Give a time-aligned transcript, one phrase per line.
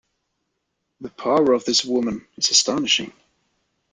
[1.01, 3.13] The power of this woman is astonishing.